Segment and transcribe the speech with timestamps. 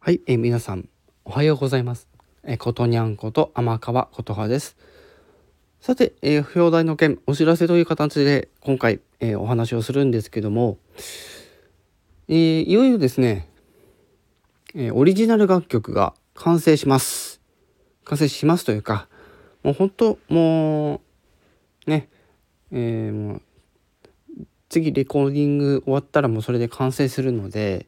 [0.00, 0.88] はい、えー、皆さん
[1.24, 2.06] おはようございます。
[2.44, 4.76] えー、ことにゃんこと天川琴葉です。
[5.80, 10.78] さて、えー、表題の件お知らせという形で今回、えー、お話をするんですけども、
[12.28, 13.50] えー、いよいよですね、
[14.74, 17.42] えー、オリジナル楽曲が完成します。
[18.04, 19.08] 完成しますというか、
[19.64, 21.02] もう本当も
[21.86, 22.08] うね、
[22.70, 23.42] えー、もう
[24.68, 27.86] 次レコーディング終わったらもうそれで完成するので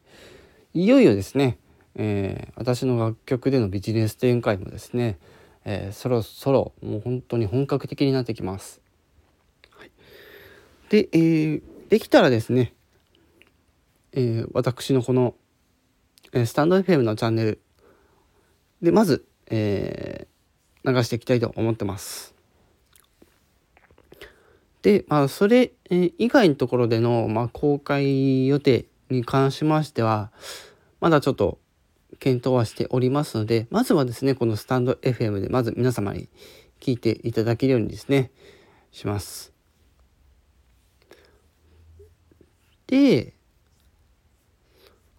[0.73, 1.57] いよいよですね
[1.95, 5.19] えー、私の楽曲でのビジネス展開もですね、
[5.65, 8.81] えー、そろそろもう本当に本格的になってきます。
[9.71, 9.91] はい、
[10.89, 12.73] で、えー、できたらですね、
[14.13, 15.35] え私のこの、
[16.33, 17.61] えスタンド FM のチャンネル
[18.81, 20.27] でまず、え
[20.83, 22.33] 流していきたいと思ってます。
[24.81, 30.31] で、まあ、それ以外のところでの、まあ、公開予定に関しましては、
[30.99, 31.59] まだちょっと
[32.19, 36.29] 検討はしておりますので、まずはですね、このスタンド FM でまず皆様に
[36.79, 38.31] 聞いていただけるようにですね、
[38.91, 39.53] します。
[42.87, 43.33] で、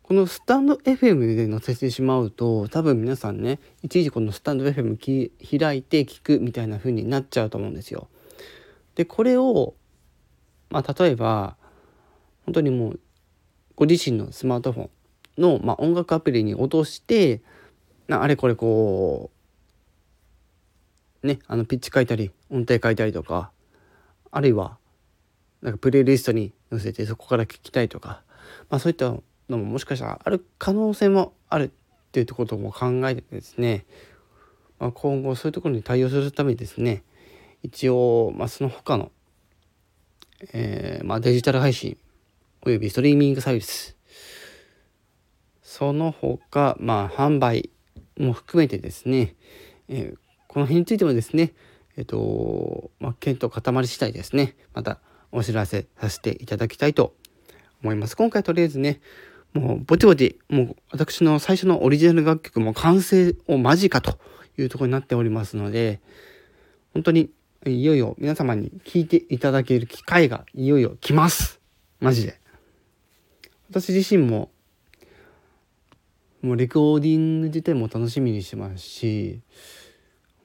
[0.03, 8.09] このスタンド FM で載せてしまうと、多分皆さんね、一時このスタンド FM き開いて聞くみたいな風になっちゃうと思うんですよ。
[8.95, 9.75] で、これを、
[10.69, 11.57] まあ、例えば、
[12.45, 13.01] 本当にもう、
[13.75, 14.91] ご自身のスマートフォン、
[15.39, 17.41] の、まあ、音楽アプリに落として
[18.09, 19.31] あれこれこ
[21.23, 23.51] うねあのピッチ書いたり音程書いたりとか
[24.31, 24.79] あるいは
[25.63, 28.23] なんかプレイリストに載せてそこから聞きたいとか、
[28.69, 31.71] まあ、そういったのももしかしたらある可能性もあるっ
[32.11, 33.87] ていうことも考えてですね、
[34.79, 37.05] まあ、今後そういうところに対応するためにですね
[37.63, 39.13] 一応、まあ、その他の、
[40.53, 41.97] えーまあ、デジタル配信
[42.65, 43.97] およびストリーミングサービス
[45.73, 47.71] その他、まあ、販売
[48.19, 49.35] も含めてですね、
[49.89, 51.55] えー、この辺についてもですね、
[51.97, 57.15] えっ、ー、と、まあ、検討固まり次第ですね、またお知らせさせていただきたいと
[57.83, 58.19] 思います。
[58.19, 59.01] 今回とりあえずね、
[59.55, 64.19] もうぼちぼち、もう私の最初のオリジナル楽曲も完成を間近と
[64.59, 66.03] いうところになっておりますので、
[66.93, 67.31] 本当に
[67.65, 71.63] いよいよ皆様に聞いていただける機会がいよいよ来ます。
[71.99, 72.39] マジで。
[73.71, 74.51] 私自身も
[76.43, 79.41] もうレコーディング自体も楽しみにしてますし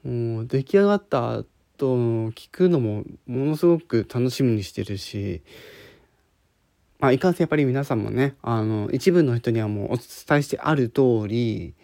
[0.04, 1.42] もう出来上がった
[1.78, 5.42] 後聞くのもものすごく楽しみにしてるし
[7.00, 11.74] まあいかんせんやっぱり皆さんもねあの一部の人にはもうお伝えしてある通り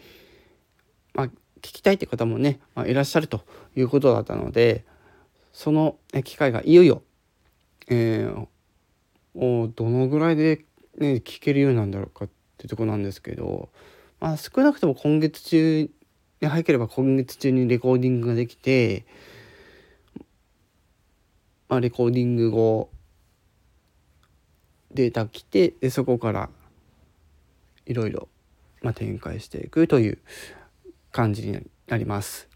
[1.13, 3.41] まあ聞きたいって方もね、まあ、いらっしゃると
[3.75, 4.85] いうことだったので
[5.53, 7.03] その機会がいよいよ、
[7.89, 10.65] えー、どのぐらいで、
[10.99, 13.71] ね、聞けるようになるんだろうかってとこなんですけど
[14.25, 15.91] まあ、少なくとも今月中
[16.41, 19.05] で早ければ今月中にレコーディングができて、
[21.69, 22.89] まあ、レコーディング後
[24.95, 26.49] データ来てでそこから
[27.85, 28.29] いろいろ
[28.95, 30.19] 展開していくという
[31.13, 32.49] 感じになります。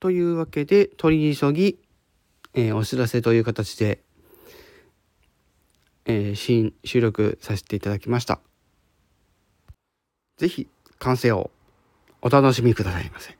[0.00, 1.78] というわけで取り急ぎ、
[2.54, 4.00] えー、お知らせという形で、
[6.06, 8.40] えー、新収録させていただきました。
[10.36, 10.68] ぜひ
[10.98, 11.50] 完成を
[12.22, 13.36] お楽しみくださいませ。